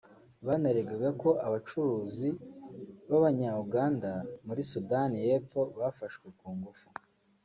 Banaregaga 0.45 1.09
ko 1.21 1.29
Abacuruzi 1.47 2.27
b’Abanya 3.09 3.49
Uganda 3.63 4.11
muri 4.45 4.61
Sudani 4.71 5.17
y’Epfo 5.27 5.61
bafashwe 5.79 6.27
ku 6.39 6.47
ngufu 6.57 6.87